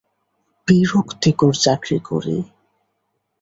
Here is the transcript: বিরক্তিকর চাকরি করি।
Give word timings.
বিরক্তিকর 0.67 1.53
চাকরি 1.63 1.97
করি। 1.99 2.37